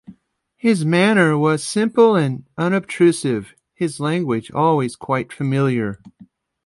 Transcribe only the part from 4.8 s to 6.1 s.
quite familiar.